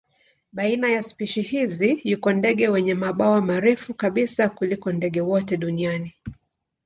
Baina 0.53 0.89
ya 0.89 1.01
spishi 1.03 1.41
hizi 1.41 2.01
yuko 2.03 2.33
ndege 2.33 2.67
wenye 2.67 2.93
mabawa 2.93 3.41
marefu 3.41 3.93
kabisa 3.93 4.49
kuliko 4.49 4.91
ndege 4.91 5.21
wote 5.21 5.57
duniani. 5.57 6.13